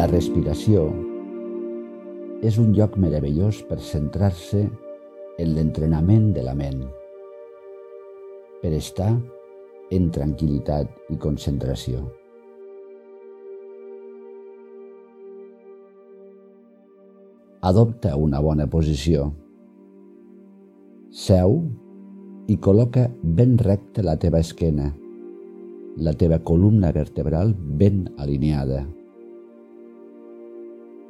[0.00, 0.86] La respiració
[2.48, 6.78] és un lloc meravellós per centrar-se en l'entrenament de la ment,
[8.62, 9.10] per estar
[9.92, 12.00] en tranquil·litat i concentració.
[17.72, 19.26] Adopta una bona posició.
[21.24, 21.58] Seu
[22.48, 24.88] i col·loca ben recte la teva esquena,
[26.00, 28.80] la teva columna vertebral ben alineada.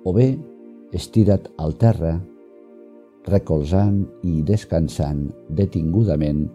[0.04, 0.28] O bé,
[0.96, 2.14] estira't al terra,
[3.28, 5.26] recolzant i descansant
[5.62, 6.46] detingudament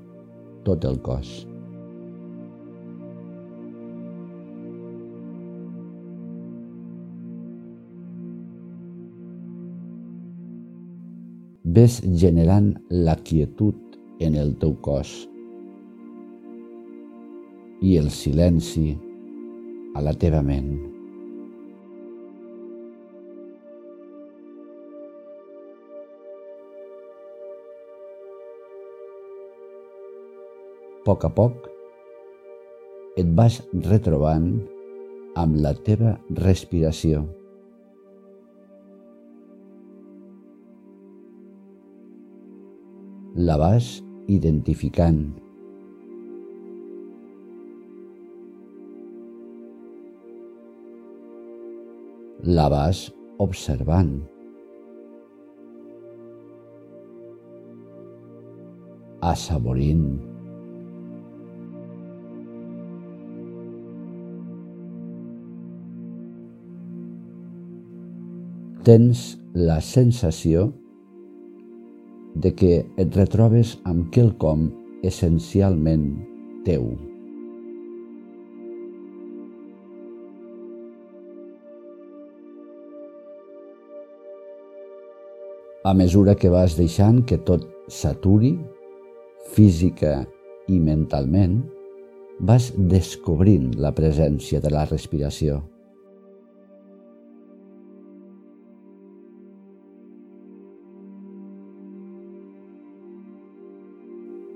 [0.65, 1.35] tot el cos.
[11.75, 13.75] ves generant la quietud
[14.23, 15.11] en el teu cos
[17.83, 18.87] i el silenci
[19.95, 20.94] a la teva ment.
[31.05, 31.67] Poc a poc
[33.21, 34.47] et vas retrobant
[35.37, 37.21] amb la teva respiració.
[43.35, 43.89] La vas
[44.31, 45.23] identificant.
[52.59, 53.07] La vas
[53.43, 54.15] observant.
[59.21, 60.34] Assaborint.
[68.85, 69.21] Tens
[69.57, 70.67] la sensació
[72.37, 74.67] de que et retrobes amb quelcom
[75.09, 76.05] essencialment
[76.67, 76.85] teu.
[85.81, 88.53] A mesura que vas deixant que tot s'aturi,
[89.57, 90.19] física
[90.69, 91.63] i mentalment,
[92.37, 95.63] vas descobrint la presència de la respiració.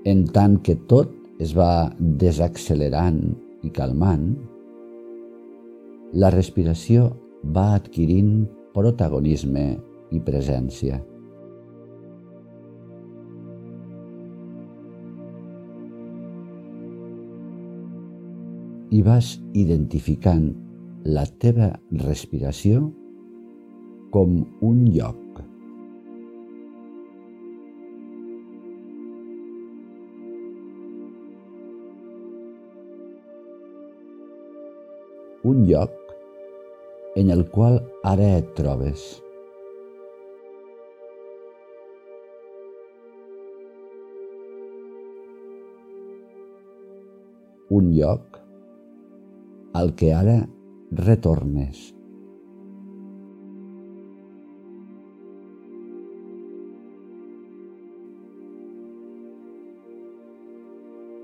[0.08, 1.10] En tant que tot
[1.44, 3.18] es va desaccelerant
[3.60, 4.30] i calmant,
[6.16, 7.10] la respiració
[7.44, 9.66] va adquirint protagonisme
[10.16, 11.02] i presència.
[18.90, 20.48] I vas identificant
[21.04, 21.74] la teva
[22.08, 22.86] respiració
[24.16, 25.29] com un lloc.
[35.42, 35.96] Un lloc
[37.16, 39.08] en el qual ara et trobes.
[47.70, 48.38] un lloc
[49.78, 50.40] al que ara
[51.06, 51.84] retornes.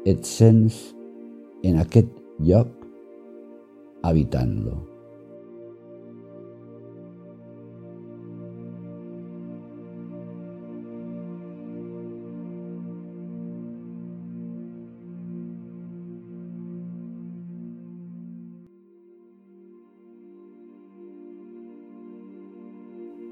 [0.07, 0.79] Et sents
[1.67, 2.76] en aquest lloc
[4.07, 4.77] habitant-lo.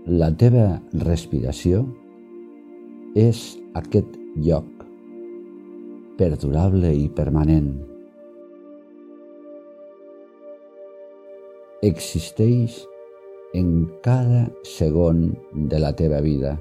[0.05, 0.67] La teva
[1.01, 1.81] respiració
[3.17, 3.41] és
[3.81, 4.69] aquest lloc
[6.21, 7.94] perdurable i permanent.
[11.85, 12.79] Existeix
[13.53, 13.67] en
[14.05, 15.19] cada segon
[15.53, 16.55] de la teva vida.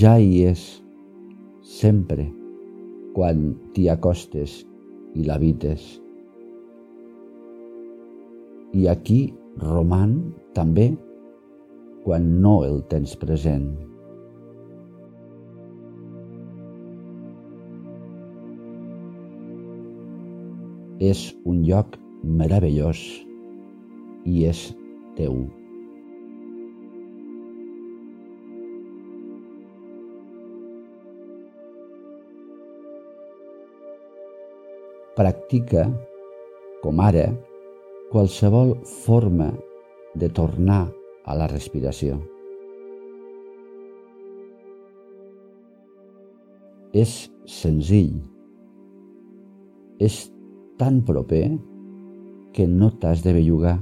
[0.00, 0.64] Ja hi és
[1.76, 2.30] sempre
[3.12, 4.62] quan t'hi acostes
[5.12, 5.84] i l'habites.
[8.72, 9.24] I aquí
[9.60, 10.22] roman
[10.56, 10.94] també
[12.04, 13.72] quan no el tens present.
[21.04, 23.00] És un lloc meravellós
[24.28, 24.66] i és
[25.18, 25.44] teu.
[35.14, 35.86] Practica,
[36.82, 37.28] com ara,
[38.10, 38.74] qualsevol
[39.04, 39.52] forma
[40.18, 40.82] de tornar
[41.24, 42.20] a la respiració.
[46.94, 47.12] és
[47.50, 48.14] senzill.
[49.98, 50.28] És
[50.78, 51.44] tan proper
[52.54, 53.74] que no t'has de bellugar.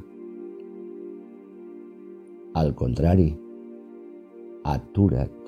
[2.57, 3.31] Al contrari,
[4.69, 5.39] atura't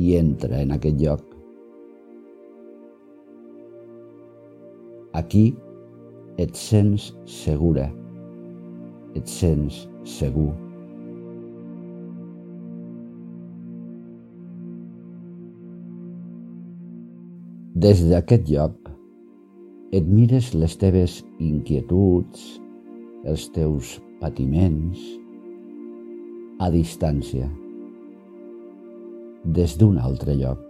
[0.00, 1.22] i entra en aquest lloc.
[5.20, 5.46] Aquí
[6.40, 7.90] et sents segura,
[9.16, 10.52] et sents segur.
[17.82, 18.90] Des d'aquest lloc
[19.98, 22.42] et mires les teves inquietuds,
[23.26, 25.00] els teus patiments,
[26.62, 27.48] a distància,
[29.58, 30.62] des d'un altre lloc.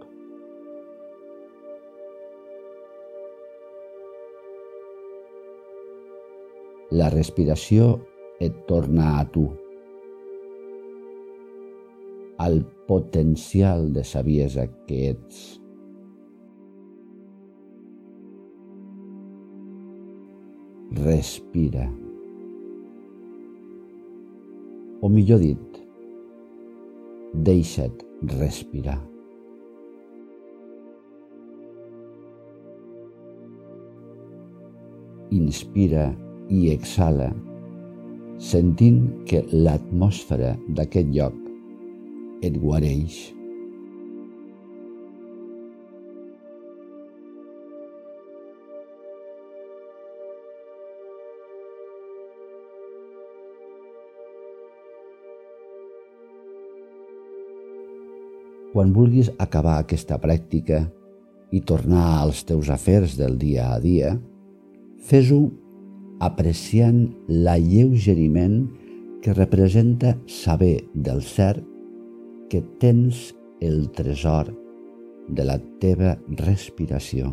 [6.97, 7.99] La respiració
[8.41, 9.51] et torna a tu,
[12.41, 15.62] al potencial de saviesa que ets.
[20.93, 21.89] Respira.
[25.01, 25.79] O millor dit,
[27.33, 28.05] deixa't
[28.37, 28.99] respirar.
[35.33, 36.11] Inspira
[36.53, 37.33] i exhala,
[38.37, 41.33] sentint que l'atmosfera d'aquest lloc
[42.45, 43.32] et guareix.
[58.73, 60.87] Quan vulguis acabar aquesta pràctica
[61.53, 64.15] i tornar als teus afers del dia a dia,
[64.97, 65.43] fes-ho
[66.25, 68.57] apreciant l'alleugeriment
[69.21, 71.63] que representa saber del cert
[72.49, 73.29] que tens
[73.61, 74.51] el tresor
[75.29, 77.31] de la teva respiració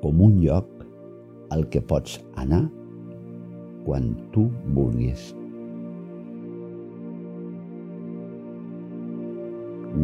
[0.00, 0.68] com un lloc
[1.50, 2.62] al que pots anar
[3.84, 5.39] quan tu vulguis.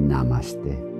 [0.06, 0.95] ナマステ。